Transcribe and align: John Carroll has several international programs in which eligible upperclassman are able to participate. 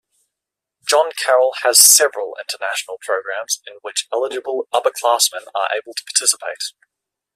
John 0.87 1.11
Carroll 1.15 1.53
has 1.61 1.77
several 1.77 2.35
international 2.39 2.97
programs 3.01 3.61
in 3.67 3.75
which 3.83 4.07
eligible 4.11 4.67
upperclassman 4.73 5.45
are 5.53 5.69
able 5.77 5.93
to 5.93 6.03
participate. 6.05 6.73